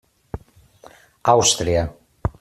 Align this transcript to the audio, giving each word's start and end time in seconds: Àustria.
Àustria. 1.33 1.83